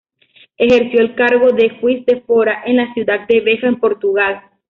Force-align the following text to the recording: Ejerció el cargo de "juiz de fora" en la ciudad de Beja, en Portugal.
Ejerció 0.57 0.99
el 1.01 1.13
cargo 1.13 1.51
de 1.51 1.77
"juiz 1.79 2.03
de 2.07 2.21
fora" 2.21 2.63
en 2.65 2.77
la 2.77 2.91
ciudad 2.95 3.27
de 3.27 3.39
Beja, 3.39 3.67
en 3.67 3.79
Portugal. 3.79 4.41